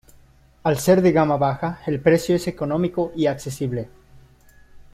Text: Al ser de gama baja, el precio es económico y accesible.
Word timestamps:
Al 0.63 0.79
ser 0.79 1.03
de 1.03 1.11
gama 1.11 1.37
baja, 1.37 1.79
el 1.85 2.01
precio 2.01 2.35
es 2.35 2.47
económico 2.47 3.11
y 3.15 3.27
accesible. 3.27 3.87